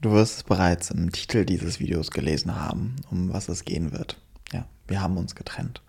Du 0.00 0.12
wirst 0.12 0.36
es 0.36 0.42
bereits 0.44 0.92
im 0.92 1.10
Titel 1.10 1.44
dieses 1.44 1.80
Videos 1.80 2.12
gelesen 2.12 2.54
haben, 2.54 2.94
um 3.10 3.32
was 3.32 3.48
es 3.48 3.64
gehen 3.64 3.90
wird. 3.90 4.16
Ja, 4.52 4.64
wir 4.86 5.02
haben 5.02 5.16
uns 5.16 5.34
getrennt. 5.34 5.82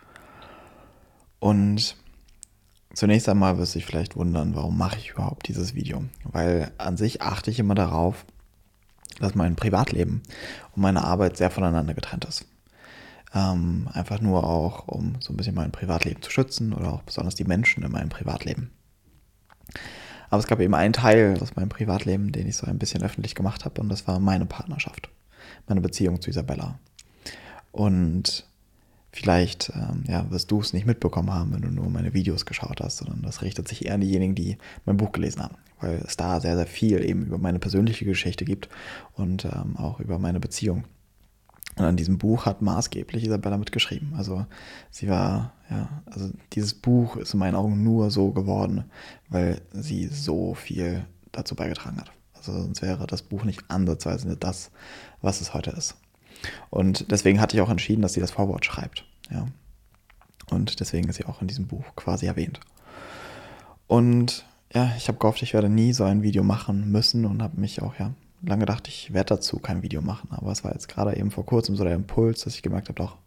Und 1.37 1.95
zunächst 2.95 3.29
einmal 3.29 3.59
wirst 3.59 3.75
du 3.75 3.79
dich 3.79 3.85
vielleicht 3.85 4.15
wundern, 4.15 4.55
warum 4.55 4.79
mache 4.79 4.97
ich 4.97 5.11
überhaupt 5.11 5.47
dieses 5.47 5.75
Video? 5.75 6.03
Weil 6.23 6.71
an 6.79 6.97
sich 6.97 7.21
achte 7.21 7.51
ich 7.51 7.59
immer 7.59 7.75
darauf, 7.75 8.25
dass 9.19 9.35
mein 9.35 9.55
Privatleben 9.55 10.23
und 10.75 10.81
meine 10.81 11.03
Arbeit 11.03 11.37
sehr 11.37 11.51
voneinander 11.51 11.93
getrennt 11.93 12.25
ist. 12.25 12.47
Ähm, 13.35 13.89
einfach 13.93 14.21
nur 14.21 14.43
auch, 14.43 14.87
um 14.87 15.17
so 15.19 15.31
ein 15.31 15.37
bisschen 15.37 15.53
mein 15.53 15.71
Privatleben 15.71 16.23
zu 16.23 16.31
schützen 16.31 16.73
oder 16.73 16.93
auch 16.93 17.03
besonders 17.03 17.35
die 17.35 17.43
Menschen 17.43 17.83
in 17.83 17.91
meinem 17.91 18.09
Privatleben. 18.09 18.71
Aber 20.29 20.39
es 20.39 20.47
gab 20.47 20.59
eben 20.59 20.75
einen 20.75 20.93
Teil 20.93 21.37
aus 21.41 21.55
meinem 21.55 21.69
Privatleben, 21.69 22.31
den 22.31 22.47
ich 22.47 22.57
so 22.57 22.67
ein 22.67 22.79
bisschen 22.79 23.03
öffentlich 23.03 23.35
gemacht 23.35 23.65
habe, 23.65 23.81
und 23.81 23.89
das 23.89 24.07
war 24.07 24.19
meine 24.19 24.45
Partnerschaft, 24.45 25.09
meine 25.67 25.81
Beziehung 25.81 26.21
zu 26.21 26.29
Isabella. 26.29 26.79
Und 27.71 28.45
vielleicht 29.11 29.71
ähm, 29.75 30.03
ja, 30.07 30.29
wirst 30.29 30.51
du 30.51 30.61
es 30.61 30.73
nicht 30.73 30.85
mitbekommen 30.85 31.33
haben, 31.33 31.53
wenn 31.53 31.61
du 31.61 31.69
nur 31.69 31.89
meine 31.89 32.13
Videos 32.13 32.45
geschaut 32.45 32.79
hast, 32.81 32.97
sondern 32.97 33.21
das 33.23 33.41
richtet 33.41 33.67
sich 33.67 33.85
eher 33.85 33.95
an 33.95 34.01
diejenigen, 34.01 34.35
die 34.35 34.57
mein 34.85 34.97
Buch 34.97 35.11
gelesen 35.11 35.41
haben, 35.41 35.55
weil 35.81 36.01
es 36.05 36.15
da 36.15 36.39
sehr, 36.39 36.55
sehr 36.55 36.67
viel 36.67 37.03
eben 37.03 37.25
über 37.25 37.37
meine 37.37 37.59
persönliche 37.59 38.05
Geschichte 38.05 38.45
gibt 38.45 38.69
und 39.13 39.45
ähm, 39.45 39.77
auch 39.77 39.99
über 39.99 40.19
meine 40.19 40.39
Beziehung. 40.39 40.83
Und 41.75 41.85
an 41.85 41.95
diesem 41.95 42.17
Buch 42.17 42.45
hat 42.45 42.61
maßgeblich 42.61 43.23
Isabella 43.23 43.57
mitgeschrieben. 43.57 44.13
Also 44.15 44.45
sie 44.89 45.07
war, 45.07 45.53
ja, 45.69 46.01
also 46.05 46.29
dieses 46.53 46.73
Buch 46.73 47.15
ist 47.15 47.33
in 47.33 47.39
meinen 47.39 47.55
Augen 47.55 47.83
nur 47.83 48.11
so 48.11 48.31
geworden, 48.31 48.85
weil 49.29 49.61
sie 49.71 50.07
so 50.07 50.55
viel 50.55 51.05
dazu 51.31 51.55
beigetragen 51.55 51.97
hat. 51.97 52.11
Also 52.33 52.53
sonst 52.53 52.81
wäre 52.81 53.07
das 53.07 53.21
Buch 53.21 53.43
nicht 53.43 53.63
ansatzweise 53.69 54.35
das, 54.37 54.71
was 55.21 55.41
es 55.41 55.53
heute 55.53 55.71
ist. 55.71 55.95
Und 56.69 57.11
deswegen 57.11 57.39
hatte 57.39 57.55
ich 57.55 57.61
auch 57.61 57.69
entschieden, 57.69 58.01
dass 58.01 58.13
sie 58.13 58.21
das 58.21 58.31
Vorwort 58.31 58.65
schreibt. 58.65 59.05
Ja. 59.29 59.47
Und 60.49 60.79
deswegen 60.79 61.07
ist 61.09 61.17
sie 61.17 61.25
auch 61.25 61.41
in 61.41 61.47
diesem 61.47 61.67
Buch 61.67 61.85
quasi 61.95 62.25
erwähnt. 62.25 62.59
Und 63.87 64.45
ja, 64.73 64.91
ich 64.97 65.07
habe 65.07 65.17
gehofft, 65.17 65.41
ich 65.41 65.53
werde 65.53 65.69
nie 65.69 65.93
so 65.93 66.03
ein 66.03 66.23
Video 66.23 66.43
machen 66.43 66.91
müssen 66.91 67.25
und 67.25 67.41
habe 67.41 67.59
mich 67.59 67.81
auch 67.81 67.95
ja 67.99 68.13
lange 68.41 68.65
dachte 68.65 68.89
ich, 68.89 69.13
werde 69.13 69.35
dazu 69.35 69.59
kein 69.59 69.81
Video 69.81 70.01
machen. 70.01 70.29
Aber 70.31 70.51
es 70.51 70.63
war 70.63 70.71
jetzt 70.71 70.89
gerade 70.89 71.15
eben 71.17 71.31
vor 71.31 71.45
kurzem 71.45 71.75
so 71.75 71.83
der 71.83 71.95
Impuls, 71.95 72.43
dass 72.43 72.55
ich 72.55 72.61
gemerkt 72.61 72.89
habe, 72.89 72.95
doch, 72.95 73.17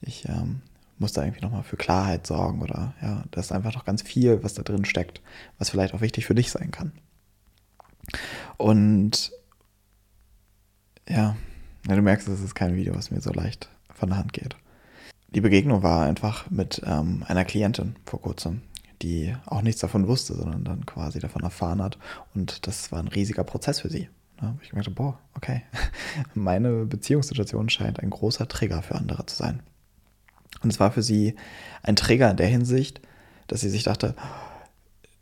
ich 0.00 0.28
ähm, 0.28 0.62
muss 0.98 1.12
da 1.12 1.24
irgendwie 1.24 1.42
nochmal 1.42 1.62
für 1.62 1.76
Klarheit 1.76 2.26
sorgen 2.26 2.62
oder 2.62 2.94
ja, 3.02 3.24
da 3.30 3.40
ist 3.40 3.52
einfach 3.52 3.74
noch 3.74 3.84
ganz 3.84 4.02
viel, 4.02 4.42
was 4.42 4.54
da 4.54 4.62
drin 4.62 4.84
steckt, 4.84 5.20
was 5.58 5.70
vielleicht 5.70 5.94
auch 5.94 6.00
wichtig 6.00 6.26
für 6.26 6.34
dich 6.34 6.50
sein 6.50 6.70
kann. 6.70 6.92
Und 8.56 9.32
ja, 11.08 11.36
ja 11.88 11.96
du 11.96 12.02
merkst, 12.02 12.28
es 12.28 12.40
ist 12.40 12.54
kein 12.54 12.76
Video, 12.76 12.94
was 12.94 13.10
mir 13.10 13.20
so 13.20 13.32
leicht 13.32 13.70
von 13.94 14.10
der 14.10 14.18
Hand 14.18 14.32
geht. 14.32 14.56
Die 15.28 15.40
Begegnung 15.40 15.82
war 15.82 16.04
einfach 16.06 16.50
mit 16.50 16.82
ähm, 16.84 17.24
einer 17.26 17.44
Klientin 17.44 17.96
vor 18.04 18.20
kurzem, 18.20 18.62
die 19.00 19.34
auch 19.46 19.62
nichts 19.62 19.80
davon 19.80 20.08
wusste, 20.08 20.34
sondern 20.34 20.64
dann 20.64 20.86
quasi 20.86 21.18
davon 21.18 21.42
erfahren 21.42 21.80
hat. 21.80 21.98
Und 22.34 22.66
das 22.66 22.92
war 22.92 22.98
ein 22.98 23.08
riesiger 23.08 23.44
Prozess 23.44 23.80
für 23.80 23.88
sie. 23.88 24.08
Ja, 24.42 24.54
ich 24.62 24.70
gemerkt 24.70 24.94
boah, 24.94 25.18
okay, 25.34 25.62
meine 26.34 26.86
Beziehungssituation 26.86 27.68
scheint 27.68 28.00
ein 28.00 28.10
großer 28.10 28.48
Trigger 28.48 28.82
für 28.82 28.94
andere 28.94 29.26
zu 29.26 29.36
sein. 29.36 29.62
Und 30.62 30.70
es 30.70 30.80
war 30.80 30.92
für 30.92 31.02
sie 31.02 31.36
ein 31.82 31.96
Trigger 31.96 32.30
in 32.30 32.36
der 32.36 32.46
Hinsicht, 32.46 33.00
dass 33.46 33.60
sie 33.60 33.70
sich 33.70 33.84
dachte, 33.84 34.14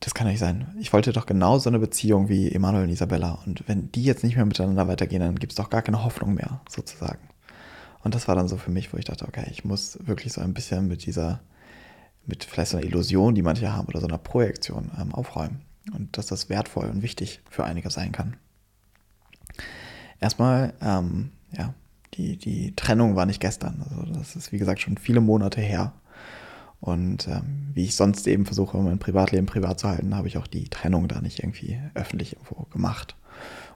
das 0.01 0.15
kann 0.15 0.29
nicht 0.29 0.39
sein. 0.39 0.69
Ich 0.79 0.93
wollte 0.93 1.13
doch 1.13 1.27
genau 1.27 1.59
so 1.59 1.69
eine 1.69 1.79
Beziehung 1.79 2.29
wie 2.29 2.53
Emanuel 2.53 2.85
und 2.85 2.91
Isabella. 2.91 3.41
Und 3.47 3.65
wenn 3.67 3.91
die 3.91 4.05
jetzt 4.05 4.23
nicht 4.23 4.37
mehr 4.37 4.47
miteinander 4.47 4.87
weitergehen, 4.87 5.21
dann 5.21 5.37
gibt 5.37 5.53
es 5.53 5.57
doch 5.57 5.71
gar 5.71 5.83
keine 5.83 6.05
Hoffnung 6.05 6.35
mehr, 6.35 6.61
sozusagen. 6.69 7.29
Und 8.05 8.15
das 8.15 8.29
war 8.29 8.37
dann 8.37 8.49
so 8.49 8.57
für 8.57 8.71
mich, 8.71 8.93
wo 8.93 8.97
ich 8.97 9.05
dachte, 9.05 9.27
okay, 9.27 9.47
ich 9.51 9.65
muss 9.65 9.99
wirklich 10.07 10.33
so 10.33 10.41
ein 10.41 10.55
bisschen 10.55 10.87
mit 10.87 11.05
dieser, 11.05 11.41
mit 12.27 12.45
vielleicht 12.45 12.71
so 12.71 12.77
einer 12.77 12.87
Illusion, 12.87 13.35
die 13.35 13.43
manche 13.43 13.73
haben, 13.73 13.89
oder 13.89 14.01
so 14.01 14.07
einer 14.07 14.19
Projektion 14.19 14.93
ähm, 15.01 15.13
aufräumen. 15.15 15.63
Und 15.93 16.17
dass 16.17 16.27
das 16.27 16.49
wertvoll 16.49 16.89
und 16.91 17.03
wichtig 17.03 17.41
für 17.51 17.65
einige 17.65 17.91
sein 17.91 18.13
kann. 18.13 18.37
Erstmal, 20.21 20.75
ähm, 20.81 21.31
ja, 21.53 21.75
die, 22.15 22.37
die 22.37 22.75
Trennung 22.75 23.17
war 23.17 23.27
nicht 23.27 23.41
gestern. 23.41 23.85
Also 23.89 24.13
das 24.13 24.37
ist, 24.37 24.53
wie 24.53 24.59
gesagt, 24.59 24.81
schon 24.81 24.99
viele 24.99 25.21
Monate 25.21 25.61
her. 25.61 25.93
Und 26.81 27.27
ähm, 27.29 27.71
wie 27.75 27.85
ich 27.85 27.97
sonst 27.97 28.27
eben 28.27 28.47
versuche, 28.47 28.79
mein 28.79 28.99
Privatleben 28.99 29.47
privat 29.47 29.81
zu 29.81 29.89
halten, 29.89 30.15
habe 30.15 30.29
ich 30.29 30.39
auch 30.39 30.47
die 30.47 30.69
Trennung 30.69 31.09
da 31.09 31.21
nicht 31.21 31.41
irgendwie 31.41 31.79
öffentlich 31.95 32.35
irgendwo 32.35 32.67
gemacht. 32.71 33.17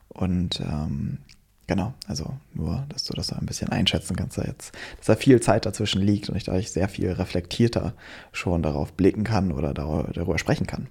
Und 0.09 0.61
ähm, 0.61 1.19
genau, 1.67 1.95
also 2.07 2.37
nur, 2.55 2.85
dass 2.89 3.05
du 3.05 3.15
das 3.15 3.29
so 3.29 3.35
ein 3.35 3.47
bisschen 3.47 3.71
einschätzen 3.71 4.15
kannst, 4.15 4.39
da 4.39 4.45
jetzt, 4.45 4.73
dass 4.99 5.07
da 5.07 5.17
viel 5.17 5.41
Zeit 5.41 5.67
dazwischen 5.67 6.01
liegt 6.01 6.29
und 6.29 6.37
ich 6.37 6.45
dadurch 6.45 6.71
sehr 6.71 6.89
viel 6.89 7.11
reflektierter 7.11 7.95
schon 8.31 8.63
darauf 8.63 8.93
blicken 8.93 9.25
kann 9.25 9.53
oder 9.53 9.75
darüber 9.75 10.39
sprechen 10.39 10.67
kann. 10.67 10.87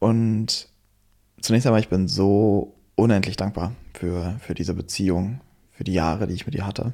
Und 0.00 0.68
zunächst 1.40 1.66
einmal, 1.66 1.80
ich 1.80 1.88
bin 1.88 2.08
so 2.08 2.74
unendlich 2.98 3.36
dankbar 3.36 3.72
für, 3.94 4.36
für 4.40 4.54
diese 4.54 4.74
Beziehung, 4.74 5.40
für 5.70 5.84
die 5.84 5.92
Jahre, 5.92 6.26
die 6.26 6.34
ich 6.34 6.46
mit 6.46 6.54
ihr 6.56 6.66
hatte. 6.66 6.92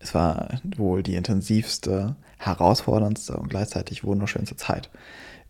Es 0.00 0.12
war 0.12 0.60
wohl 0.76 1.04
die 1.04 1.14
intensivste, 1.14 2.16
herausforderndste 2.38 3.36
und 3.36 3.48
gleichzeitig 3.48 4.02
wunderschönste 4.02 4.56
Zeit, 4.56 4.90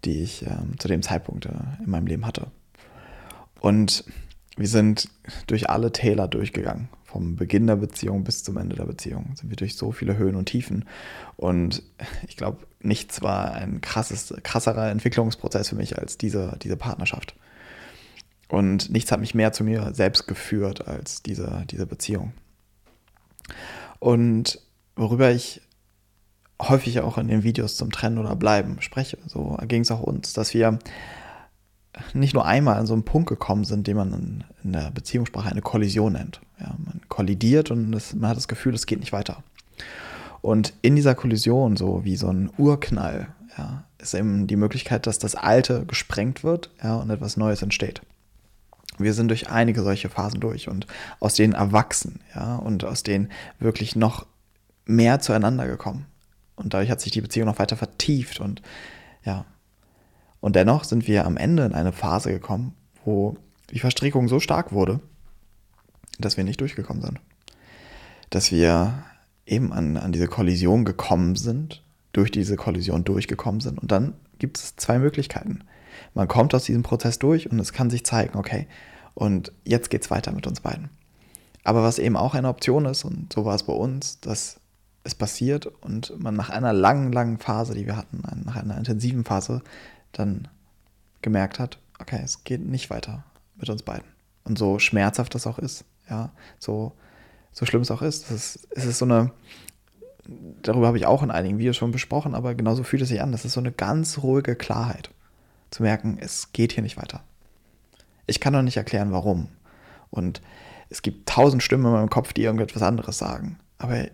die 0.04 0.22
ich 0.22 0.42
ähm, 0.47 0.78
zu 0.78 0.87
dem 0.87 1.00
Zeitpunkt 1.00 1.47
äh, 1.47 1.54
in 1.82 1.91
meinem 1.91 2.06
Leben 2.06 2.26
hatte. 2.26 2.48
Und 3.59 4.04
wir 4.59 4.69
sind 4.69 5.09
durch 5.47 5.71
alle 5.71 5.92
Täler 5.92 6.28
durchgegangen. 6.28 6.88
Vom 7.04 7.37
Beginn 7.37 7.66
der 7.66 7.76
Beziehung 7.76 8.25
bis 8.25 8.44
zum 8.44 8.59
Ende 8.59 8.76
der 8.76 8.84
Beziehung 8.84 9.34
sind 9.34 9.48
wir 9.48 9.56
durch 9.56 9.76
so 9.76 9.92
viele 9.92 10.19
Höhen 10.19 10.37
und 10.37 10.44
Tiefen. 10.44 10.84
Und 11.37 11.82
ich 12.28 12.37
glaube, 12.37 12.66
nichts 12.81 13.22
war 13.22 13.54
ein 13.54 13.81
krasses, 13.81 14.34
krasserer 14.42 14.91
Entwicklungsprozess 14.91 15.71
für 15.71 15.76
mich 15.76 15.98
als 15.98 16.19
diese, 16.19 16.59
diese 16.62 16.76
Partnerschaft. 16.76 17.34
Und 18.52 18.90
nichts 18.90 19.10
hat 19.10 19.18
mich 19.18 19.34
mehr 19.34 19.54
zu 19.54 19.64
mir 19.64 19.94
selbst 19.94 20.26
geführt 20.26 20.86
als 20.86 21.22
diese, 21.22 21.64
diese 21.70 21.86
Beziehung. 21.86 22.34
Und 23.98 24.60
worüber 24.94 25.30
ich 25.30 25.62
häufig 26.60 27.00
auch 27.00 27.16
in 27.16 27.28
den 27.28 27.44
Videos 27.44 27.78
zum 27.78 27.91
Trennen 27.91 28.18
oder 28.18 28.36
Bleiben 28.36 28.76
spreche, 28.82 29.16
so 29.26 29.56
ging 29.68 29.80
es 29.80 29.91
auch 29.91 30.02
uns, 30.02 30.34
dass 30.34 30.52
wir 30.52 30.78
nicht 32.12 32.34
nur 32.34 32.44
einmal 32.44 32.76
an 32.76 32.86
so 32.86 32.92
einen 32.92 33.06
Punkt 33.06 33.30
gekommen 33.30 33.64
sind, 33.64 33.86
den 33.86 33.96
man 33.96 34.44
in 34.62 34.72
der 34.74 34.91
Beziehungssprache 34.91 35.48
eine 35.48 35.62
Kollision 35.62 36.12
nennt. 36.12 36.42
Ja, 36.60 36.76
man 36.76 37.00
kollidiert 37.08 37.70
und 37.70 37.94
es, 37.94 38.12
man 38.12 38.28
hat 38.28 38.36
das 38.36 38.48
Gefühl, 38.48 38.74
es 38.74 38.84
geht 38.84 39.00
nicht 39.00 39.14
weiter. 39.14 39.42
Und 40.42 40.74
in 40.82 40.94
dieser 40.94 41.14
Kollision, 41.14 41.78
so 41.78 42.04
wie 42.04 42.16
so 42.16 42.28
ein 42.28 42.50
Urknall, 42.58 43.28
ja, 43.56 43.84
ist 43.96 44.12
eben 44.12 44.46
die 44.46 44.56
Möglichkeit, 44.56 45.06
dass 45.06 45.18
das 45.18 45.36
Alte 45.36 45.86
gesprengt 45.86 46.44
wird 46.44 46.68
ja, 46.84 46.96
und 46.96 47.08
etwas 47.08 47.38
Neues 47.38 47.62
entsteht 47.62 48.02
wir 48.98 49.14
sind 49.14 49.28
durch 49.28 49.48
einige 49.50 49.82
solche 49.82 50.08
Phasen 50.08 50.41
durch 50.41 50.69
und 50.69 50.86
aus 51.20 51.34
denen 51.34 51.54
erwachsen, 51.54 52.20
ja, 52.34 52.56
und 52.56 52.84
aus 52.84 53.03
denen 53.03 53.30
wirklich 53.58 53.97
noch 53.97 54.26
mehr 54.84 55.20
zueinander 55.20 55.66
gekommen. 55.66 56.06
Und 56.56 56.75
dadurch 56.75 56.91
hat 56.91 57.00
sich 57.00 57.12
die 57.12 57.20
Beziehung 57.20 57.47
noch 57.47 57.58
weiter 57.58 57.76
vertieft 57.76 58.41
und 58.41 58.62
ja. 59.25 59.44
Und 60.41 60.56
dennoch 60.56 60.84
sind 60.84 61.06
wir 61.06 61.25
am 61.25 61.36
Ende 61.36 61.64
in 61.64 61.72
eine 61.72 61.92
Phase 61.92 62.30
gekommen, 62.30 62.75
wo 63.04 63.36
die 63.70 63.78
Verstrickung 63.78 64.28
so 64.28 64.41
stark 64.41 64.72
wurde, 64.72 65.00
dass 66.19 66.36
wir 66.36 66.44
nicht 66.44 66.60
durchgekommen 66.60 67.03
sind. 67.03 67.20
Dass 68.30 68.50
wir 68.50 69.04
eben 69.47 69.72
an, 69.72 69.97
an 69.97 70.12
diese 70.12 70.26
Kollision 70.26 70.84
gekommen 70.84 71.36
sind, 71.36 71.82
durch 72.12 72.30
diese 72.30 72.56
Kollision 72.56 73.04
durchgekommen 73.04 73.60
sind. 73.60 73.78
Und 73.78 73.92
dann 73.92 74.14
gibt 74.38 74.59
es 74.59 74.76
zwei 74.76 74.98
Möglichkeiten. 74.98 75.60
Man 76.14 76.28
kommt 76.28 76.54
aus 76.54 76.64
diesem 76.64 76.82
Prozess 76.82 77.19
durch 77.19 77.50
und 77.50 77.58
es 77.58 77.72
kann 77.72 77.91
sich 77.91 78.04
zeigen, 78.04 78.38
okay, 78.38 78.66
und 79.14 79.53
jetzt 79.64 79.91
geht 79.91 80.03
es 80.03 80.10
weiter 80.10 80.32
mit 80.32 80.47
uns 80.47 80.60
beiden. 80.60 80.91
Aber 81.65 81.83
was 81.83 81.98
eben 81.98 82.16
auch 82.16 82.34
eine 82.34 82.48
Option 82.48 82.86
ist, 82.86 83.04
und 83.04 83.33
so 83.33 83.44
war 83.44 83.54
es 83.54 83.62
bei 83.62 83.72
uns, 83.72 84.21
dass 84.21 84.60
es 85.04 85.15
passiert 85.15 85.66
und 85.66 86.18
man 86.18 86.34
nach 86.34 86.50
einer 86.50 86.72
langen, 86.72 87.12
langen 87.12 87.39
Phase, 87.39 87.74
die 87.74 87.86
wir 87.86 87.97
hatten, 87.97 88.22
nach 88.44 88.56
einer 88.56 88.77
intensiven 88.77 89.24
Phase, 89.24 89.62
dann 90.12 90.48
gemerkt 91.22 91.59
hat, 91.59 91.78
okay, 91.98 92.21
es 92.22 92.44
geht 92.44 92.65
nicht 92.65 92.91
weiter 92.91 93.24
mit 93.56 93.68
uns 93.71 93.83
beiden. 93.83 94.06
Und 94.44 94.59
so 94.59 94.78
schmerzhaft 94.78 95.34
das 95.34 95.47
auch 95.47 95.59
ist, 95.59 95.84
ja, 96.09 96.30
so, 96.59 96.92
so 97.53 97.65
schlimm 97.65 97.83
es 97.83 97.91
auch 97.91 98.03
ist, 98.03 98.30
es 98.30 98.56
ist, 98.56 98.68
es 98.71 98.84
ist 98.84 98.98
so 98.98 99.04
eine, 99.04 99.30
darüber 100.62 100.89
habe 100.89 100.98
ich 100.98 101.06
auch 101.06 101.22
in 101.22 101.30
einigen 101.30 101.59
Videos 101.59 101.77
schon 101.77 101.92
besprochen, 101.92 102.34
aber 102.34 102.54
genauso 102.54 102.83
fühlt 102.83 103.03
es 103.03 103.09
sich 103.09 103.22
an, 103.22 103.33
das 103.33 103.44
ist 103.44 103.53
so 103.53 103.60
eine 103.60 103.72
ganz 103.72 104.18
ruhige 104.18 104.56
Klarheit, 104.56 105.10
zu 105.72 105.83
merken, 105.83 106.19
es 106.21 106.53
geht 106.53 106.72
hier 106.72 106.83
nicht 106.83 106.97
weiter. 106.97 107.24
Ich 108.27 108.39
kann 108.39 108.53
noch 108.53 108.63
nicht 108.63 108.77
erklären, 108.77 109.10
warum. 109.10 109.48
Und 110.10 110.41
es 110.91 111.03
gibt 111.03 111.28
tausend 111.28 111.63
Stimmen 111.63 111.86
in 111.86 111.92
meinem 111.92 112.10
Kopf, 112.10 112.33
die 112.33 112.42
irgendetwas 112.42 112.83
anderes 112.83 113.19
sagen. 113.19 113.59
Aber 113.78 114.07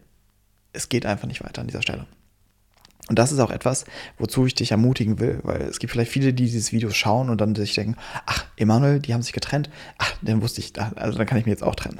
es 0.72 0.88
geht 0.88 1.04
einfach 1.04 1.26
nicht 1.26 1.44
weiter 1.44 1.60
an 1.60 1.66
dieser 1.66 1.82
Stelle. 1.82 2.06
Und 3.08 3.18
das 3.18 3.32
ist 3.32 3.40
auch 3.40 3.50
etwas, 3.50 3.84
wozu 4.18 4.44
ich 4.46 4.54
dich 4.54 4.70
ermutigen 4.70 5.18
will, 5.18 5.40
weil 5.42 5.62
es 5.62 5.78
gibt 5.78 5.92
vielleicht 5.92 6.12
viele, 6.12 6.34
die 6.34 6.44
dieses 6.44 6.72
Video 6.72 6.90
schauen 6.90 7.30
und 7.30 7.40
dann 7.40 7.54
sich 7.54 7.74
denken, 7.74 7.96
ach, 8.26 8.44
Emanuel, 8.56 9.00
die 9.00 9.14
haben 9.14 9.22
sich 9.22 9.32
getrennt, 9.32 9.70
ach, 9.96 10.12
dann 10.20 10.42
wusste 10.42 10.60
ich, 10.60 10.78
also 10.78 11.16
dann 11.16 11.26
kann 11.26 11.38
ich 11.38 11.46
mich 11.46 11.52
jetzt 11.52 11.62
auch 11.62 11.74
trennen. 11.74 11.96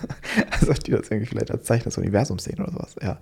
also 0.50 0.72
die 0.74 0.90
das 0.90 1.10
irgendwie 1.10 1.26
vielleicht 1.26 1.50
als 1.50 1.64
Zeichen 1.64 1.84
des 1.84 1.96
Universums 1.96 2.44
sehen 2.44 2.60
oder 2.60 2.72
sowas, 2.72 2.94
ja. 3.02 3.18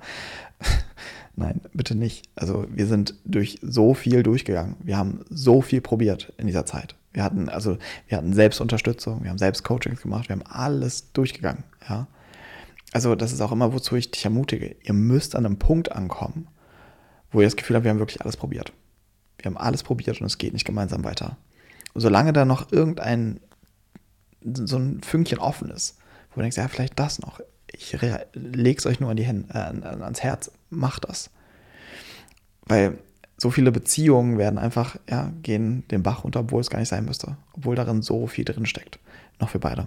Nein, 1.38 1.60
bitte 1.72 1.94
nicht. 1.94 2.28
Also 2.34 2.66
wir 2.68 2.86
sind 2.86 3.14
durch 3.24 3.60
so 3.62 3.94
viel 3.94 4.24
durchgegangen. 4.24 4.74
Wir 4.82 4.98
haben 4.98 5.20
so 5.30 5.62
viel 5.62 5.80
probiert 5.80 6.32
in 6.36 6.48
dieser 6.48 6.66
Zeit. 6.66 6.96
Wir 7.12 7.22
hatten, 7.22 7.48
also 7.48 7.78
wir 8.08 8.18
hatten 8.18 8.32
Selbstunterstützung, 8.32 9.22
wir 9.22 9.30
haben 9.30 9.38
selbst 9.38 9.62
Coachings 9.62 10.02
gemacht, 10.02 10.28
wir 10.28 10.34
haben 10.34 10.46
alles 10.46 11.12
durchgegangen, 11.12 11.62
ja. 11.88 12.08
Also 12.92 13.14
das 13.14 13.32
ist 13.32 13.40
auch 13.40 13.52
immer, 13.52 13.72
wozu 13.72 13.96
ich 13.96 14.10
dich 14.10 14.24
ermutige. 14.24 14.74
Ihr 14.82 14.94
müsst 14.94 15.36
an 15.36 15.46
einem 15.46 15.58
Punkt 15.58 15.92
ankommen, 15.92 16.48
wo 17.30 17.40
ihr 17.40 17.46
das 17.46 17.56
Gefühl 17.56 17.76
habt, 17.76 17.84
wir 17.84 17.90
haben 17.90 17.98
wirklich 17.98 18.20
alles 18.22 18.36
probiert. 18.36 18.72
Wir 19.38 19.46
haben 19.46 19.58
alles 19.58 19.84
probiert 19.84 20.20
und 20.20 20.26
es 20.26 20.38
geht 20.38 20.54
nicht 20.54 20.64
gemeinsam 20.64 21.04
weiter. 21.04 21.36
Und 21.94 22.00
solange 22.00 22.32
da 22.32 22.44
noch 22.44 22.72
irgendein, 22.72 23.40
so 24.42 24.76
ein 24.76 25.02
Fünkchen 25.02 25.38
offen 25.38 25.70
ist, 25.70 25.98
wo 26.30 26.36
du 26.36 26.40
denkst, 26.40 26.56
ja, 26.56 26.66
vielleicht 26.66 26.98
das 26.98 27.20
noch, 27.20 27.40
ich 27.70 27.96
lege 28.32 28.78
es 28.78 28.86
euch 28.86 28.98
nur 29.00 29.10
an 29.10 29.16
die 29.16 29.24
Hände, 29.24 29.48
äh, 29.52 29.86
ans 29.86 30.22
Herz, 30.22 30.50
macht 30.70 31.08
das. 31.08 31.30
Weil 32.66 32.98
so 33.36 33.50
viele 33.50 33.72
Beziehungen 33.72 34.36
werden 34.36 34.58
einfach, 34.58 34.96
ja, 35.08 35.32
gehen 35.42 35.86
den 35.88 36.02
Bach 36.02 36.24
runter, 36.24 36.40
obwohl 36.40 36.60
es 36.60 36.70
gar 36.70 36.80
nicht 36.80 36.88
sein 36.88 37.04
müsste. 37.04 37.36
Obwohl 37.52 37.76
darin 37.76 38.02
so 38.02 38.26
viel 38.26 38.44
drin 38.44 38.66
steckt. 38.66 38.98
Noch 39.40 39.50
für 39.50 39.60
beide. 39.60 39.86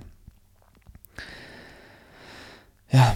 Ja, 2.90 3.16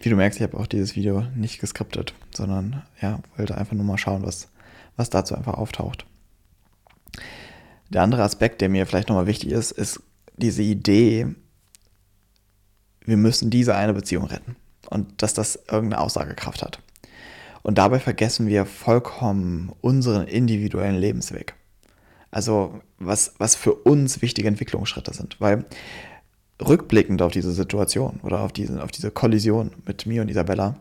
wie 0.00 0.08
du 0.08 0.16
merkst, 0.16 0.38
ich 0.38 0.42
habe 0.44 0.56
auch 0.56 0.66
dieses 0.66 0.94
Video 0.94 1.22
nicht 1.34 1.60
geskriptet, 1.60 2.14
sondern 2.32 2.82
ja, 3.00 3.20
wollte 3.36 3.56
einfach 3.56 3.74
nur 3.74 3.84
mal 3.84 3.98
schauen, 3.98 4.24
was, 4.24 4.48
was 4.96 5.10
dazu 5.10 5.34
einfach 5.34 5.54
auftaucht. 5.54 6.06
Der 7.88 8.02
andere 8.02 8.22
Aspekt, 8.22 8.60
der 8.60 8.68
mir 8.68 8.86
vielleicht 8.86 9.08
nochmal 9.08 9.26
wichtig 9.26 9.50
ist, 9.50 9.72
ist 9.72 10.00
diese 10.36 10.62
Idee, 10.62 11.26
wir 13.04 13.16
müssen 13.16 13.50
diese 13.50 13.74
eine 13.74 13.94
Beziehung 13.94 14.24
retten 14.24 14.56
und 14.88 15.22
dass 15.22 15.34
das 15.34 15.56
irgendeine 15.70 16.00
Aussagekraft 16.00 16.62
hat. 16.62 16.80
Und 17.62 17.78
dabei 17.78 17.98
vergessen 17.98 18.46
wir 18.46 18.64
vollkommen 18.64 19.72
unseren 19.80 20.26
individuellen 20.26 20.96
Lebensweg. 20.96 21.54
Also 22.30 22.80
was, 22.98 23.34
was 23.38 23.54
für 23.54 23.74
uns 23.74 24.22
wichtige 24.22 24.48
Entwicklungsschritte 24.48 25.12
sind. 25.14 25.40
Weil 25.40 25.64
rückblickend 26.60 27.22
auf 27.22 27.32
diese 27.32 27.52
Situation 27.52 28.20
oder 28.22 28.40
auf 28.40 28.52
diese, 28.52 28.82
auf 28.82 28.90
diese 28.90 29.10
Kollision 29.10 29.72
mit 29.86 30.06
mir 30.06 30.22
und 30.22 30.28
Isabella, 30.28 30.76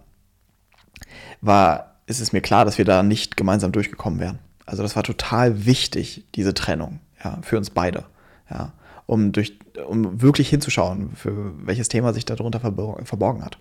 war, 1.41 1.95
ist 2.05 2.19
es 2.19 2.33
mir 2.33 2.41
klar, 2.41 2.65
dass 2.65 2.77
wir 2.77 2.85
da 2.85 3.03
nicht 3.03 3.37
gemeinsam 3.37 3.71
durchgekommen 3.71 4.19
wären. 4.19 4.39
Also 4.65 4.83
das 4.83 4.95
war 4.95 5.03
total 5.03 5.65
wichtig, 5.65 6.25
diese 6.35 6.53
Trennung, 6.53 6.99
ja, 7.23 7.39
für 7.41 7.57
uns 7.57 7.69
beide, 7.69 8.05
ja, 8.49 8.73
um 9.05 9.31
durch, 9.31 9.57
um 9.87 10.21
wirklich 10.21 10.49
hinzuschauen, 10.49 11.15
für 11.15 11.53
welches 11.65 11.87
Thema 11.87 12.13
sich 12.13 12.25
darunter 12.25 12.59
verborgen 12.59 13.45
hat, 13.45 13.57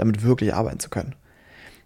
damit 0.00 0.22
wirklich 0.22 0.54
arbeiten 0.54 0.80
zu 0.80 0.88
können. 0.88 1.14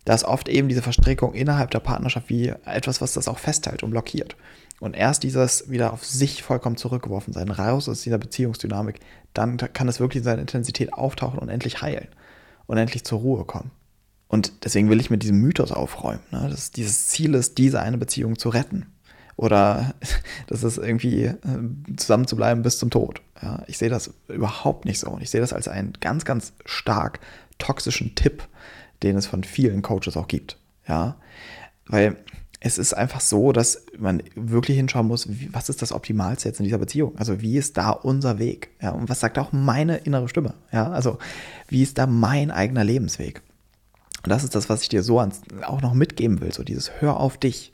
Da 0.05 0.15
ist 0.15 0.25
oft 0.25 0.49
eben 0.49 0.69
diese 0.69 0.83
Verstrickung 0.83 1.35
innerhalb 1.35 1.71
der 1.71 1.81
Partnerschaft 1.81 2.29
wie 2.29 2.53
etwas, 2.65 3.01
was 3.01 3.13
das 3.13 3.29
auch 3.29 3.39
festhält 3.39 3.83
und 3.83 3.91
blockiert. 3.91 4.37
Und 4.81 4.97
erst 4.97 5.23
dieses 5.23 5.71
wieder 5.71 5.93
auf 5.93 6.05
sich 6.05 6.43
vollkommen 6.43 6.77
zurückgeworfen 6.77 7.33
sein, 7.33 7.51
raus 7.51 7.89
aus 7.89 8.03
dieser 8.03 8.19
Beziehungsdynamik, 8.19 8.99
dann 9.33 9.57
kann 9.57 9.87
es 9.87 10.01
wirklich 10.01 10.21
in 10.21 10.25
seiner 10.25 10.41
Intensität 10.41 10.93
auftauchen 10.93 11.39
und 11.39 11.49
endlich 11.49 11.83
heilen 11.83 12.09
und 12.67 12.79
endlich 12.79 13.05
zur 13.05 13.21
Ruhe 13.21 13.45
kommen. 13.45 13.71
Und 14.27 14.65
deswegen 14.65 14.89
will 14.91 15.01
ich 15.01 15.11
mit 15.11 15.23
diesem 15.23 15.39
Mythos 15.41 15.71
aufräumen, 15.73 16.23
ne? 16.31 16.49
dass 16.51 16.71
dieses 16.71 17.07
Ziel 17.07 17.35
ist, 17.35 17.59
diese 17.59 17.81
eine 17.81 17.99
Beziehung 17.99 18.39
zu 18.39 18.49
retten. 18.49 18.87
Oder 19.37 19.95
dass 20.49 20.63
es 20.63 20.79
irgendwie 20.79 21.25
äh, 21.25 21.37
zusammen 21.97 22.27
zu 22.27 22.35
bleiben 22.35 22.63
bis 22.63 22.79
zum 22.79 22.91
Tod. 22.91 23.23
Ja, 23.41 23.63
ich 23.67 23.79
sehe 23.79 23.91
das 23.91 24.13
überhaupt 24.29 24.85
nicht 24.85 24.99
so. 24.99 25.11
Und 25.11 25.23
ich 25.23 25.31
sehe 25.31 25.41
das 25.41 25.53
als 25.53 25.69
einen 25.69 25.93
ganz, 26.01 26.25
ganz 26.25 26.55
stark 26.65 27.21
toxischen 27.63 28.15
Tipp, 28.15 28.47
den 29.03 29.17
es 29.17 29.27
von 29.27 29.45
vielen 29.45 29.83
Coaches 29.83 30.17
auch 30.17 30.29
gibt. 30.29 30.59
Ja, 30.87 31.17
weil 31.87 32.17
es 32.61 32.79
ist 32.79 32.93
einfach 32.93 33.21
so, 33.21 33.53
dass 33.53 33.87
man 33.99 34.23
wirklich 34.35 34.77
hinschauen 34.77 35.07
muss, 35.07 35.29
was 35.51 35.69
ist 35.69 35.83
das 35.83 35.93
Optimalste 35.93 36.49
jetzt 36.49 36.61
in 36.61 36.65
dieser 36.65 36.79
Beziehung? 36.79 37.17
Also 37.19 37.41
wie 37.41 37.57
ist 37.57 37.77
da 37.77 37.91
unser 37.91 38.39
Weg? 38.39 38.71
Ja, 38.81 38.91
und 38.91 39.09
was 39.09 39.21
sagt 39.21 39.39
auch 39.39 39.53
meine 39.53 39.99
innere 39.99 40.29
Stimme? 40.29 40.55
Ja, 40.71 40.91
also 40.91 41.19
wie 41.69 41.83
ist 41.83 41.99
da 41.99 42.07
mein 42.07 42.51
eigener 42.51 42.85
Lebensweg? 42.85 43.43
Und 44.23 44.31
das 44.31 44.45
ist 44.45 44.55
das, 44.55 44.69
was 44.69 44.83
ich 44.83 44.89
dir 44.89 45.03
so 45.03 45.19
ans, 45.19 45.41
auch 45.63 45.83
noch 45.83 45.95
mitgeben 45.95 46.41
will, 46.41 46.53
so 46.53 46.63
dieses 46.63 47.01
Hör 47.01 47.19
auf 47.19 47.37
dich. 47.37 47.73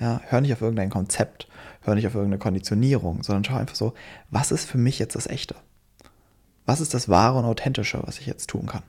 Ja, 0.00 0.22
hör 0.24 0.40
nicht 0.40 0.52
auf 0.54 0.62
irgendein 0.62 0.88
Konzept, 0.90 1.48
hör 1.82 1.94
nicht 1.94 2.06
auf 2.06 2.14
irgendeine 2.14 2.38
Konditionierung, 2.38 3.22
sondern 3.22 3.44
schau 3.44 3.56
einfach 3.56 3.76
so, 3.76 3.92
was 4.30 4.50
ist 4.50 4.64
für 4.64 4.78
mich 4.78 4.98
jetzt 4.98 5.14
das 5.14 5.26
Echte? 5.26 5.54
Was 6.64 6.80
ist 6.80 6.94
das 6.94 7.08
Wahre 7.10 7.38
und 7.38 7.44
Authentische, 7.44 8.00
was 8.02 8.18
ich 8.18 8.26
jetzt 8.26 8.48
tun 8.48 8.66
kann? 8.66 8.82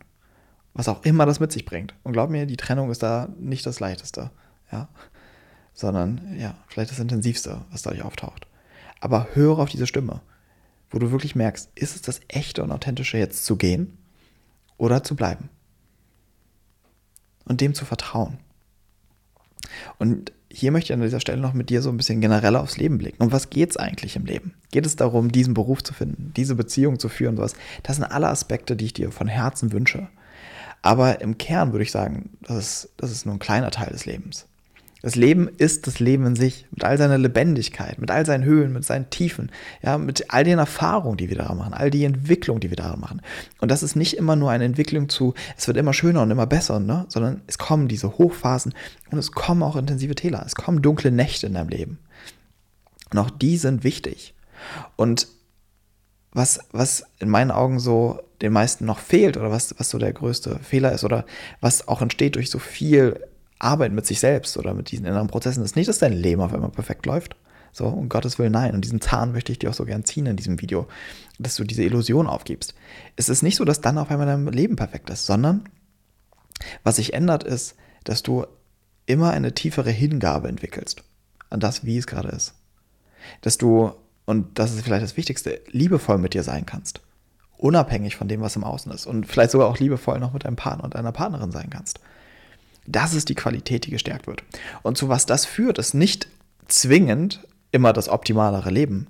Was 0.74 0.88
auch 0.88 1.04
immer 1.04 1.26
das 1.26 1.40
mit 1.40 1.52
sich 1.52 1.66
bringt. 1.66 1.94
Und 2.04 2.14
glaub 2.14 2.30
mir, 2.30 2.46
die 2.46 2.58
Trennung 2.58 2.90
ist 2.90 3.04
da 3.04 3.30
nicht 3.40 3.66
das 3.66 3.80
Leichteste. 3.80 4.32
Ja, 4.72 4.90
sondern 5.74 6.36
ja, 6.38 6.56
vielleicht 6.68 6.92
das 6.92 7.00
Intensivste, 7.00 7.62
was 7.72 7.82
dadurch 7.82 8.04
auftaucht. 8.04 8.48
Aber 9.00 9.28
höre 9.34 9.60
auf 9.60 9.70
diese 9.70 9.88
Stimme, 9.88 10.22
wo 10.90 11.00
du 11.00 11.12
wirklich 11.12 11.36
merkst, 11.36 11.70
ist 11.76 11.96
es 11.96 12.02
das 12.02 12.22
Echte 12.28 12.64
und 12.64 12.72
Authentische 12.72 13.18
jetzt 13.18 13.46
zu 13.46 13.56
gehen 13.56 13.98
oder 14.78 15.04
zu 15.04 15.16
bleiben? 15.16 15.50
Und 17.46 17.60
dem 17.60 17.74
zu 17.74 17.86
vertrauen. 17.86 18.38
Und 19.98 20.32
hier 20.50 20.72
möchte 20.72 20.94
ich 20.94 20.94
an 20.94 21.02
dieser 21.02 21.20
Stelle 21.20 21.42
noch 21.42 21.54
mit 21.54 21.70
dir 21.70 21.82
so 21.82 21.90
ein 21.90 21.98
bisschen 21.98 22.22
generell 22.22 22.56
aufs 22.56 22.78
Leben 22.78 23.00
blicken. 23.00 23.22
Um 23.22 23.32
was 23.32 23.50
geht 23.50 23.72
es 23.72 23.78
eigentlich 23.78 24.16
im 24.16 24.26
Leben? 24.26 24.54
Geht 24.72 24.86
es 24.86 24.96
darum, 24.96 25.32
diesen 25.32 25.56
Beruf 25.56 25.84
zu 25.84 25.94
finden, 25.94 26.32
diese 26.38 26.56
Beziehung 26.56 27.00
zu 27.00 27.10
führen, 27.10 27.36
sowas? 27.36 27.56
Das 27.82 27.98
sind 27.98 28.06
alle 28.06 28.30
Aspekte, 28.30 28.76
die 28.76 28.86
ich 28.86 28.94
dir 28.94 29.12
von 29.12 29.28
Herzen 29.28 29.72
wünsche. 29.72 30.08
Aber 30.84 31.22
im 31.22 31.38
Kern 31.38 31.72
würde 31.72 31.84
ich 31.84 31.92
sagen, 31.92 32.30
das 32.42 32.58
ist, 32.58 32.90
das 32.98 33.12
ist 33.12 33.26
nur 33.26 33.34
ein 33.34 33.40
kleiner 33.40 33.72
Teil 33.72 33.90
des 33.90 34.06
Lebens. 34.06 34.46
Das 35.02 35.16
Leben 35.16 35.50
ist 35.58 35.88
das 35.88 36.00
Leben 36.00 36.26
in 36.26 36.36
sich, 36.36 36.66
mit 36.72 36.84
all 36.84 36.98
seiner 36.98 37.18
Lebendigkeit, 37.18 38.00
mit 38.00 38.12
all 38.12 38.26
seinen 38.26 38.44
Höhen, 38.46 38.72
mit 38.72 38.86
seinen 38.86 39.10
Tiefen, 39.10 39.52
ja, 39.82 39.98
mit 39.98 40.32
all 40.34 40.46
den 40.46 40.60
Erfahrungen, 40.60 41.18
die 41.18 41.30
wir 41.30 41.38
daran 41.38 41.58
machen, 41.58 41.74
all 41.74 41.90
die 41.90 42.06
Entwicklung, 42.06 42.62
die 42.62 42.70
wir 42.70 42.78
daran 42.78 43.02
machen. 43.02 43.22
Und 43.60 43.70
das 43.70 43.84
ist 43.84 43.98
nicht 43.98 44.16
immer 44.16 44.38
nur 44.38 44.52
eine 44.52 44.64
Entwicklung 44.64 45.10
zu, 45.10 45.34
es 45.58 45.68
wird 45.68 45.76
immer 45.76 45.94
schöner 45.94 46.22
und 46.22 46.32
immer 46.32 46.48
besser, 46.48 46.80
ne? 46.80 47.06
sondern 47.10 47.42
es 47.48 47.58
kommen 47.58 47.90
diese 47.90 48.18
Hochphasen 48.18 48.74
und 49.12 49.18
es 49.18 49.34
kommen 49.34 49.64
auch 49.64 49.76
intensive 49.76 50.16
Täler, 50.16 50.44
es 50.46 50.56
kommen 50.56 50.82
dunkle 50.82 51.12
Nächte 51.12 51.48
in 51.48 51.54
deinem 51.54 51.70
Leben. 51.70 52.00
Und 53.12 53.20
auch 53.20 53.30
die 53.30 53.58
sind 53.58 53.84
wichtig. 53.84 54.34
Und 54.96 55.28
was, 56.34 56.60
was 56.72 57.06
in 57.20 57.30
meinen 57.30 57.52
Augen 57.52 57.80
so 57.80 58.20
den 58.42 58.54
meisten 58.54 58.86
noch 58.86 59.00
fehlt 59.00 59.38
oder 59.38 59.52
was, 59.52 59.76
was 59.78 59.90
so 59.90 59.98
der 59.98 60.14
größte 60.14 60.60
Fehler 60.60 60.92
ist 60.92 61.04
oder 61.04 61.26
was 61.62 61.88
auch 61.88 62.02
entsteht 62.02 62.36
durch 62.36 62.50
so 62.50 62.60
viel 62.60 63.20
Arbeit 63.60 63.94
mit 63.94 64.06
sich 64.06 64.20
selbst 64.20 64.58
oder 64.58 64.74
mit 64.74 64.92
diesen 64.92 65.06
inneren 65.06 65.28
Prozessen 65.28 65.64
ist 65.64 65.76
nicht, 65.76 65.88
dass 65.88 66.00
dein 66.00 66.14
Leben 66.14 66.42
auf 66.42 66.54
einmal 66.54 66.72
perfekt 66.72 67.06
läuft. 67.06 67.36
So, 67.72 67.86
um 67.86 68.08
Gottes 68.08 68.38
Willen, 68.38 68.52
nein. 68.52 68.76
Und 68.76 68.86
diesen 68.86 69.02
Zahn 69.02 69.32
möchte 69.32 69.52
ich 69.52 69.60
dir 69.60 69.70
auch 69.70 69.74
so 69.74 69.86
gern 69.86 70.06
ziehen 70.06 70.28
in 70.28 70.36
diesem 70.36 70.62
Video, 70.62 70.88
dass 71.40 71.56
du 71.56 71.64
diese 71.64 71.84
Illusion 71.84 72.28
aufgibst. 72.28 72.76
Es 73.16 73.30
ist 73.30 73.42
nicht 73.42 73.56
so, 73.56 73.66
dass 73.66 73.82
dann 73.82 73.98
auf 73.98 74.12
einmal 74.12 74.28
dein 74.28 74.46
Leben 74.48 74.76
perfekt 74.76 75.10
ist, 75.10 75.26
sondern 75.26 75.68
was 76.84 76.98
sich 76.98 77.14
ändert, 77.14 77.44
ist, 77.44 77.76
dass 78.04 78.22
du 78.22 78.46
immer 79.06 79.32
eine 79.32 79.54
tiefere 79.54 79.90
Hingabe 79.90 80.50
entwickelst 80.50 81.04
an 81.50 81.60
das, 81.60 81.84
wie 81.84 81.98
es 81.98 82.08
gerade 82.08 82.30
ist. 82.30 82.54
Dass 83.42 83.58
du, 83.58 83.94
und 84.26 84.60
das 84.60 84.74
ist 84.74 84.84
vielleicht 84.84 85.04
das 85.04 85.18
Wichtigste, 85.18 85.62
liebevoll 85.72 86.18
mit 86.18 86.34
dir 86.34 86.44
sein 86.44 86.66
kannst. 86.66 87.02
Unabhängig 87.58 88.16
von 88.16 88.28
dem, 88.28 88.42
was 88.42 88.56
im 88.56 88.64
Außen 88.64 88.92
ist. 88.92 89.06
Und 89.06 89.26
vielleicht 89.26 89.52
sogar 89.52 89.68
auch 89.68 89.80
liebevoll 89.80 90.20
noch 90.20 90.34
mit 90.34 90.46
deinem 90.46 90.56
Partner 90.56 90.84
und 90.84 90.96
deiner 90.96 91.12
Partnerin 91.12 91.52
sein 91.52 91.70
kannst. 91.70 92.00
Das 92.86 93.14
ist 93.14 93.30
die 93.30 93.36
Qualität, 93.36 93.86
die 93.86 93.92
gestärkt 93.92 94.28
wird. 94.28 94.44
Und 94.82 94.98
zu 94.98 95.10
was 95.10 95.26
das 95.26 95.46
führt, 95.46 95.78
ist 95.78 95.94
nicht 95.94 96.28
zwingend 96.68 97.46
immer 97.72 97.94
das 97.94 98.10
optimalere 98.10 98.70
Leben, 98.70 99.08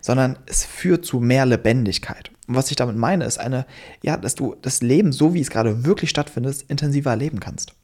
sondern 0.00 0.38
es 0.46 0.64
führt 0.64 1.04
zu 1.04 1.20
mehr 1.20 1.46
Lebendigkeit. 1.46 2.30
Und 2.46 2.56
was 2.56 2.70
ich 2.70 2.76
damit 2.76 2.96
meine, 2.96 3.24
ist 3.24 3.38
eine, 3.38 3.66
ja, 4.02 4.16
dass 4.16 4.34
du 4.34 4.56
das 4.60 4.82
Leben, 4.82 5.12
so 5.12 5.34
wie 5.34 5.40
es 5.40 5.50
gerade 5.50 5.84
wirklich 5.84 6.10
stattfindet, 6.10 6.62
intensiver 6.68 7.10
erleben 7.10 7.40
kannst. 7.40 7.74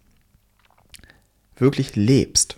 Wirklich 1.56 1.96
lebst. 1.96 2.56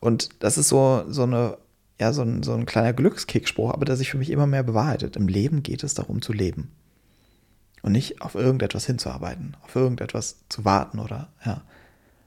Und 0.00 0.42
das 0.42 0.58
ist 0.58 0.68
so, 0.68 1.04
so 1.08 1.22
eine, 1.24 1.58
ja, 2.00 2.12
so 2.12 2.22
ein, 2.22 2.42
so 2.42 2.54
ein 2.54 2.66
kleiner 2.66 2.92
Glückskickspruch, 2.92 3.72
aber 3.72 3.84
der 3.84 3.96
sich 3.96 4.10
für 4.10 4.18
mich 4.18 4.30
immer 4.30 4.46
mehr 4.46 4.62
bewahrheitet. 4.62 5.16
Im 5.16 5.28
Leben 5.28 5.62
geht 5.62 5.82
es 5.82 5.94
darum 5.94 6.22
zu 6.22 6.32
leben. 6.32 6.70
Und 7.82 7.92
nicht 7.92 8.22
auf 8.22 8.34
irgendetwas 8.34 8.86
hinzuarbeiten, 8.86 9.56
auf 9.62 9.74
irgendetwas 9.74 10.36
zu 10.48 10.64
warten 10.64 10.98
oder, 10.98 11.28
ja, 11.44 11.62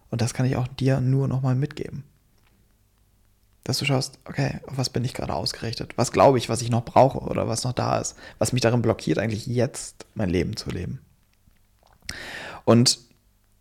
und 0.10 0.22
das 0.22 0.34
kann 0.34 0.46
ich 0.46 0.56
auch 0.58 0.68
dir 0.68 1.00
nur 1.01 1.28
nochmal 1.28 1.56
mitgeben. 1.56 2.04
Dass 3.63 3.78
du 3.78 3.86
schaust, 3.86 4.20
okay, 4.25 4.60
auf 4.68 4.78
was 4.78 4.90
bin 4.90 5.06
ich 5.06 5.13
gerade 5.13 5.34
ausgerichtet? 5.34 5.94
Was 5.96 6.12
glaube 6.12 6.38
ich, 6.38 6.50
was 6.50 6.62
ich 6.62 6.70
noch 6.70 6.84
brauche 6.84 7.20
oder 7.20 7.48
was 7.48 7.63
noch 7.63 7.74
da 7.74 8.00
ist? 8.00 8.16
Was 8.40 8.54
mich 8.54 8.62
darin 8.62 8.82
blockiert, 8.82 9.20
eigentlich 9.20 9.46
jetzt 9.46 10.06
mein 10.16 10.30
Leben 10.30 10.58
zu 10.58 10.70
leben? 10.70 11.00
Und 12.66 13.00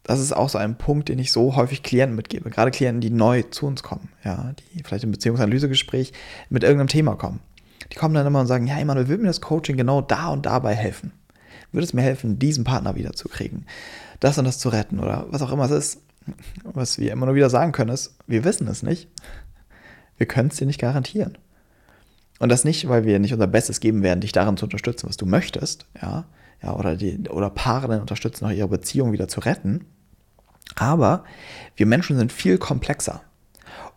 das 0.03 0.21
ist 0.21 0.33
auch 0.33 0.49
so 0.49 0.59
ein 0.59 0.77
Punkt, 0.77 1.09
den 1.09 1.19
ich 1.19 1.33
so 1.33 1.57
häufig 1.57 1.83
Klienten 1.83 2.17
mitgebe. 2.17 2.51
Gerade 2.51 2.71
Klienten, 2.71 3.01
die 3.01 3.11
neu 3.11 3.43
zu 3.43 3.67
uns 3.67 3.83
kommen, 3.83 4.09
ja, 4.25 4.55
die 4.59 4.83
vielleicht 4.83 5.05
im 5.05 5.11
Beziehungsanalysegespräch 5.11 6.13
mit 6.49 6.63
irgendeinem 6.63 6.89
Thema 6.89 7.17
kommen. 7.17 7.41
Die 7.93 7.97
kommen 7.97 8.15
dann 8.15 8.27
immer 8.27 8.41
und 8.41 8.47
sagen, 8.47 8.67
ja, 8.67 8.79
Emanuel, 8.79 9.09
will 9.09 9.19
mir 9.19 9.27
das 9.27 9.41
Coaching 9.41 9.77
genau 9.77 10.01
da 10.01 10.29
und 10.29 10.47
dabei 10.47 10.75
helfen? 10.75 11.13
Würde 11.73 11.85
es 11.85 11.93
mir 11.93 12.03
helfen, 12.03 12.39
diesen 12.39 12.65
Partner 12.65 12.97
wiederzukriegen? 12.97 13.67
Das 14.21 14.39
und 14.39 14.45
das 14.45 14.59
zu 14.59 14.69
retten 14.69 15.01
oder 15.01 15.27
was 15.31 15.43
auch 15.43 15.53
immer 15.53 15.65
es 15.65 15.71
ist. 15.71 16.03
Was 16.65 16.99
wir 16.99 17.13
immer 17.13 17.27
nur 17.27 17.35
wieder 17.35 17.51
sagen 17.51 17.73
können, 17.73 17.91
ist, 17.91 18.15
wir 18.27 18.45
wissen 18.45 18.69
es 18.69 18.83
nicht. 18.83 19.09
Wir 20.19 20.27
können 20.27 20.51
es 20.51 20.57
dir 20.57 20.67
nicht 20.67 20.81
garantieren. 20.81 21.39
Und 22.39 22.51
das 22.51 22.65
nicht, 22.65 22.89
weil 22.89 23.05
wir 23.05 23.19
nicht 23.19 23.33
unser 23.33 23.47
Bestes 23.47 23.81
geben 23.81 24.03
werden, 24.03 24.21
dich 24.21 24.33
darin 24.33 24.57
zu 24.57 24.67
unterstützen, 24.67 25.09
was 25.09 25.17
du 25.17 25.27
möchtest, 25.27 25.87
ja, 26.01 26.27
ja, 26.63 26.75
oder, 26.75 26.97
die, 26.97 27.29
oder 27.29 27.51
Paare 27.51 27.89
dann 27.89 28.01
unterstützen, 28.01 28.47
auch 28.47 28.51
ihre 28.51 28.69
Beziehung 28.69 29.13
wieder 29.13 29.29
zu 29.29 29.41
retten. 29.41 29.87
Aber 30.77 31.25
wir 31.77 31.87
Menschen 31.87 32.17
sind 32.17 32.33
viel 32.33 32.59
komplexer. 32.59 33.23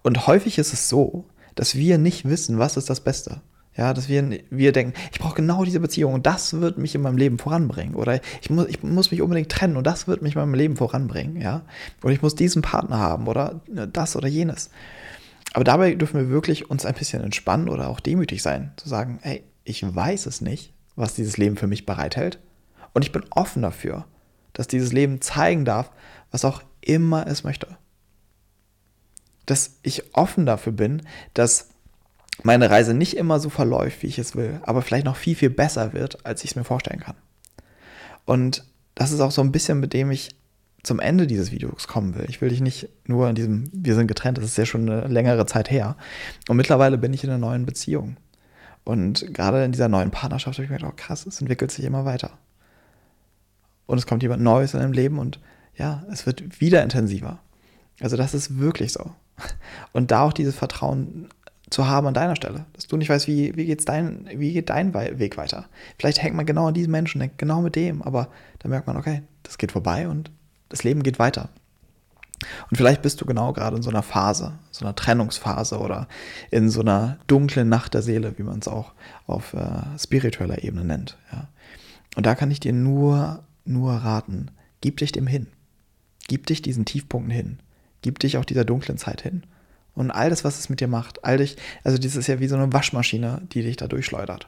Und 0.02 0.28
häufig 0.28 0.58
ist 0.58 0.74
es 0.74 0.90
so, 0.90 1.26
dass 1.56 1.76
wir 1.76 1.98
nicht 1.98 2.26
wissen, 2.26 2.60
was 2.60 2.78
ist 2.78 2.90
das 2.90 3.02
Beste. 3.02 3.42
Ja, 3.76 3.94
dass 3.94 4.08
wir, 4.08 4.40
wir 4.52 4.72
denken, 4.72 4.94
ich 5.12 5.20
brauche 5.20 5.36
genau 5.36 5.64
diese 5.64 5.80
Beziehung 5.80 6.14
und 6.14 6.28
das 6.28 6.54
wird 6.54 6.78
mich 6.78 6.94
in 6.94 7.02
meinem 7.02 7.18
Leben 7.18 7.40
voranbringen. 7.40 7.96
Oder 7.96 8.22
ich 8.42 8.50
muss, 8.52 8.68
ich 8.68 8.84
muss 8.84 9.10
mich 9.10 9.22
unbedingt 9.22 9.50
trennen 9.50 9.78
und 9.78 9.88
das 9.88 10.08
wird 10.08 10.22
mich 10.22 10.36
in 10.36 10.42
meinem 10.42 10.54
Leben 10.54 10.78
voranbringen. 10.78 11.42
Ja, 11.42 11.64
oder 12.04 12.14
ich 12.14 12.22
muss 12.22 12.36
diesen 12.36 12.62
Partner 12.62 13.00
haben 13.00 13.28
oder 13.28 13.62
das 13.68 14.16
oder 14.16 14.28
jenes. 14.28 14.70
Aber 15.54 15.64
dabei 15.64 15.96
dürfen 15.96 16.20
wir 16.20 16.30
wirklich 16.30 16.70
uns 16.70 16.86
ein 16.86 16.94
bisschen 16.94 17.24
entspannen 17.24 17.68
oder 17.68 17.88
auch 17.88 18.00
demütig 18.00 18.44
sein, 18.44 18.74
zu 18.76 18.90
sagen, 18.90 19.20
hey, 19.22 19.44
ich 19.64 19.84
weiß 19.84 20.28
es 20.28 20.42
nicht, 20.42 20.74
was 20.96 21.16
dieses 21.16 21.38
Leben 21.38 21.58
für 21.58 21.68
mich 21.68 21.86
bereithält. 21.86 22.40
Und 22.94 23.04
ich 23.04 23.12
bin 23.12 23.26
offen 23.32 23.62
dafür, 23.62 24.06
dass 24.54 24.68
dieses 24.68 24.94
Leben 24.94 25.22
zeigen 25.22 25.66
darf, 25.66 25.92
was 26.32 26.46
auch 26.46 26.62
immer 26.82 27.28
es 27.28 27.44
möchte. 27.44 27.68
Dass 29.46 29.78
ich 29.82 30.16
offen 30.16 30.46
dafür 30.46 30.74
bin, 30.74 31.02
dass 31.34 31.70
meine 32.44 32.70
Reise 32.70 32.94
nicht 32.94 33.18
immer 33.18 33.40
so 33.40 33.50
verläuft, 33.50 34.02
wie 34.02 34.08
ich 34.08 34.18
es 34.18 34.36
will, 34.36 34.60
aber 34.64 34.82
vielleicht 34.82 35.06
noch 35.06 35.16
viel, 35.16 35.36
viel 35.36 35.50
besser 35.50 35.94
wird, 35.94 36.26
als 36.26 36.44
ich 36.44 36.52
es 36.52 36.56
mir 36.56 36.64
vorstellen 36.64 37.00
kann. 37.00 37.16
Und 38.26 38.64
das 38.96 39.12
ist 39.12 39.20
auch 39.20 39.32
so 39.32 39.42
ein 39.42 39.52
bisschen, 39.52 39.80
mit 39.80 39.94
dem 39.94 40.12
ich 40.12 40.36
zum 40.82 41.00
Ende 41.00 41.28
dieses 41.28 41.52
Videos 41.52 41.88
kommen 41.88 42.16
will. 42.16 42.26
Ich 42.28 42.42
will 42.42 42.50
dich 42.50 42.62
nicht 42.62 42.90
nur 43.06 43.30
in 43.30 43.36
diesem, 43.36 43.70
wir 43.72 43.96
sind 43.96 44.08
getrennt, 44.08 44.38
das 44.38 44.46
ist 44.46 44.58
ja 44.58 44.66
schon 44.66 44.90
eine 44.90 45.08
längere 45.08 45.46
Zeit 45.46 45.72
her. 45.72 45.96
Und 46.50 46.58
mittlerweile 46.58 46.98
bin 46.98 47.14
ich 47.14 47.24
in 47.24 47.30
einer 47.30 47.40
neuen 47.40 47.66
Beziehung. 47.66 48.18
Und 48.84 49.34
gerade 49.34 49.64
in 49.64 49.72
dieser 49.72 49.88
neuen 49.88 50.12
Partnerschaft 50.12 50.58
habe 50.58 50.66
ich 50.66 50.70
mir 50.70 50.78
gedacht, 50.78 50.94
oh 50.94 50.98
krass, 50.98 51.26
es 51.26 51.40
entwickelt 51.40 51.72
sich 51.72 51.86
immer 51.86 52.04
weiter. 52.04 52.32
Und 53.86 53.98
es 53.98 54.08
kommt 54.08 54.24
jemand 54.24 54.42
Neues 54.42 54.74
in 54.74 54.80
deinem 54.80 54.94
Leben 54.94 55.20
und 55.20 55.40
ja, 55.76 56.04
es 56.12 56.26
wird 56.26 56.62
wieder 56.62 56.84
intensiver. 56.84 57.40
Also 58.00 58.18
das 58.18 58.34
ist 58.34 58.60
wirklich 58.60 58.94
so. 58.94 59.12
Und 59.92 60.12
da 60.12 60.22
auch 60.22 60.34
dieses 60.34 60.56
Vertrauen 60.56 61.30
zu 61.70 61.88
haben 61.88 62.08
an 62.08 62.14
deiner 62.14 62.36
Stelle, 62.36 62.66
dass 62.74 62.88
du 62.88 62.98
nicht 62.98 63.10
weißt, 63.10 63.28
wie, 63.28 63.56
wie, 63.56 63.66
geht's 63.66 63.86
dein, 63.86 64.30
wie 64.36 64.54
geht 64.54 64.70
dein 64.70 64.94
Weg 64.94 65.38
weiter. 65.38 65.66
Vielleicht 65.98 66.22
hängt 66.22 66.36
man 66.36 66.46
genau 66.46 66.68
an 66.68 66.74
diesem 66.74 66.92
Menschen, 66.92 67.20
denkt 67.20 67.40
genau 67.40 67.62
mit 67.62 67.76
dem, 67.76 68.04
aber 68.04 68.28
dann 68.60 68.70
merkt 68.70 68.86
man, 68.86 68.98
okay, 68.98 69.24
das 69.42 69.58
geht 69.58 69.72
vorbei 69.72 70.08
und 70.08 70.32
das 70.70 70.84
Leben 70.84 71.02
geht 71.02 71.18
weiter. 71.18 71.50
Und 72.70 72.78
vielleicht 72.78 73.02
bist 73.02 73.22
du 73.22 73.26
genau 73.26 73.54
gerade 73.54 73.78
in 73.78 73.84
so 73.84 73.90
einer 73.90 74.04
Phase, 74.04 74.54
so 74.72 74.86
einer 74.86 74.96
Trennungsphase 74.96 75.80
oder 75.80 76.08
in 76.52 76.70
so 76.70 76.82
einer 76.82 77.18
dunklen 77.28 77.70
Nacht 77.70 77.94
der 77.94 78.02
Seele, 78.02 78.38
wie 78.38 78.44
man 78.44 78.60
es 78.60 78.68
auch 78.68 78.94
auf 79.28 79.54
äh, 79.54 79.98
spiritueller 79.98 80.64
Ebene 80.64 80.84
nennt. 80.84 81.18
Ja. 81.32 81.48
Und 82.16 82.26
da 82.26 82.36
kann 82.36 82.52
ich 82.52 82.60
dir 82.60 82.74
nur, 82.74 83.44
nur 83.66 83.94
raten, 83.94 84.52
gib 84.82 84.98
dich 84.98 85.12
dem 85.12 85.28
hin. 85.28 85.48
Gib 86.28 86.48
dich 86.48 86.62
diesen 86.62 86.86
Tiefpunkten 86.86 87.32
hin. 87.32 87.60
Gib 88.02 88.20
dich 88.20 88.38
auch 88.38 88.46
dieser 88.46 88.66
dunklen 88.66 88.98
Zeit 88.98 89.22
hin. 89.22 89.44
Und 89.94 90.12
all 90.12 90.30
das, 90.30 90.44
was 90.44 90.60
es 90.60 90.70
mit 90.70 90.80
dir 90.80 90.88
macht, 90.88 91.24
all 91.24 91.38
dich, 91.38 91.58
also 91.84 91.98
das 91.98 92.16
ist 92.16 92.28
ja 92.28 92.40
wie 92.40 92.48
so 92.48 92.56
eine 92.56 92.74
Waschmaschine, 92.74 93.42
die 93.52 93.62
dich 93.62 93.78
da 93.78 93.88
durchschleudert. 93.88 94.48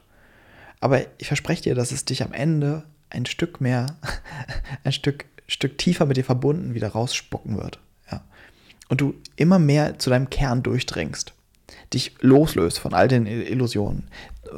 Aber 0.80 1.00
ich 1.18 1.28
verspreche 1.28 1.62
dir, 1.62 1.74
dass 1.74 1.92
es 1.92 2.04
dich 2.04 2.22
am 2.22 2.32
Ende 2.32 2.82
ein 3.10 3.26
Stück 3.26 3.60
mehr, 3.60 3.96
ein 4.84 4.92
Stück 4.92 5.26
Stück 5.48 5.78
tiefer 5.78 6.06
mit 6.06 6.16
dir 6.16 6.24
verbunden 6.24 6.74
wieder 6.74 6.88
rausspucken 6.88 7.56
wird. 7.56 7.78
Ja. 8.10 8.22
Und 8.88 9.00
du 9.00 9.14
immer 9.36 9.58
mehr 9.58 9.98
zu 9.98 10.10
deinem 10.10 10.30
Kern 10.30 10.62
durchdringst, 10.62 11.34
dich 11.92 12.14
loslöst 12.20 12.78
von 12.78 12.94
all 12.94 13.08
den 13.08 13.26
Illusionen, 13.26 14.08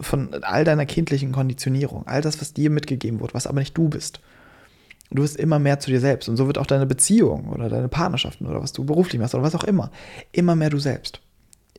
von 0.00 0.43
all 0.43 0.65
deiner 0.65 0.87
kindlichen 0.87 1.33
Konditionierung, 1.33 2.07
all 2.07 2.21
das, 2.21 2.41
was 2.41 2.55
dir 2.55 2.71
mitgegeben 2.71 3.21
wird, 3.21 3.35
was 3.35 3.47
aber 3.47 3.61
nicht 3.61 3.77
du 3.77 3.88
bist. 3.88 4.21
Du 5.11 5.23
wirst 5.23 5.37
immer 5.37 5.59
mehr 5.59 5.81
zu 5.81 5.91
dir 5.91 6.00
selbst. 6.00 6.29
Und 6.29 6.37
so 6.37 6.47
wird 6.47 6.59
auch 6.59 6.67
deine 6.67 6.87
Beziehung 6.87 7.49
oder 7.49 7.69
deine 7.69 7.88
Partnerschaften 7.88 8.47
oder 8.47 8.61
was 8.62 8.73
du 8.73 8.85
beruflich 8.85 9.21
machst 9.21 9.35
oder 9.35 9.45
was 9.45 9.55
auch 9.55 9.65
immer, 9.65 9.91
immer 10.33 10.55
mehr 10.55 10.71
du 10.71 10.79
selbst. 10.79 11.21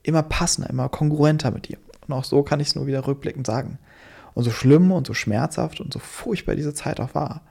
Immer 0.01 0.23
passender, 0.23 0.69
immer 0.69 0.89
kongruenter 0.89 1.51
mit 1.51 1.67
dir. 1.67 1.77
Und 2.07 2.13
auch 2.13 2.23
so 2.23 2.41
kann 2.41 2.59
ich 2.59 2.69
es 2.69 2.75
nur 2.75 2.87
wieder 2.87 3.05
rückblickend 3.05 3.45
sagen. 3.45 3.77
Und 4.33 4.43
so 4.43 4.51
schlimm 4.51 4.91
und 4.91 5.05
so 5.05 5.13
schmerzhaft 5.13 5.79
und 5.81 5.93
so 5.93 5.99
furchtbar 5.99 6.55
diese 6.55 6.73
Zeit 6.73 6.99
auch 6.99 7.13
war, 7.13 7.41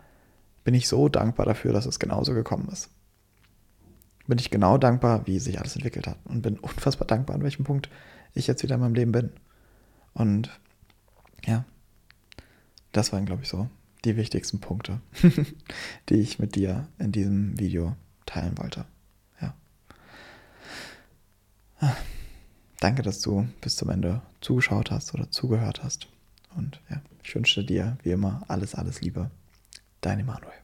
bin 0.65 0.75
ich 0.75 0.89
so 0.89 1.09
dankbar 1.09 1.47
dafür, 1.47 1.73
dass 1.73 1.87
es 1.87 1.99
genauso 1.99 2.35
gekommen 2.35 2.69
ist. 2.73 2.91
Bin 4.27 4.39
ich 4.39 4.51
genau 4.51 4.79
dankbar, 4.79 5.27
wie 5.27 5.39
sich 5.39 5.59
alles 5.59 5.77
entwickelt 5.77 6.07
hat 6.07 6.19
und 6.25 6.43
bin 6.43 6.59
unfassbar 6.59 7.07
dankbar, 7.07 7.37
an 7.37 7.43
welchem 7.43 7.65
Punkt 7.65 7.89
ich 8.35 8.47
jetzt 8.47 8.63
wieder 8.63 8.75
in 8.75 8.81
meinem 8.81 8.95
Leben 8.95 9.13
bin. 9.13 9.31
Und 10.13 10.51
ja, 11.47 11.65
das 12.93 13.13
waren, 13.13 13.27
glaube 13.27 13.43
ich, 13.43 13.49
so 13.49 13.69
die 14.05 14.17
wichtigsten 14.17 14.61
Punkte, 14.61 15.01
die 16.09 16.15
ich 16.17 16.39
mit 16.39 16.55
dir 16.55 16.89
in 16.99 17.13
diesem 17.13 17.59
Video 17.59 17.97
teilen 18.27 18.57
wollte. 18.59 18.85
Ja. 19.41 19.55
Danke, 22.81 23.03
dass 23.03 23.21
du 23.21 23.49
bis 23.61 23.77
zum 23.77 23.91
Ende 23.91 24.23
zugeschaut 24.41 24.91
hast 24.91 25.15
oder 25.15 25.31
zugehört 25.31 25.83
hast. 25.83 26.09
Und 26.57 26.81
ja, 26.91 27.01
ich 27.23 27.35
wünsche 27.35 27.65
dir 27.65 27.99
wie 28.03 28.11
immer 28.11 28.43
alles, 28.49 28.75
alles 28.75 29.01
Liebe. 29.01 29.31
Dein 30.01 30.21
Emanuel. 30.21 30.59